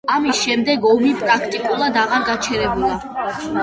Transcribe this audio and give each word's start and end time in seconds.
ამის 0.13 0.39
შემდეგ 0.45 0.87
ომი 0.93 1.13
პრაქტიკულად 1.21 2.03
აღარ 2.07 2.29
გაჩერებულა. 2.35 2.95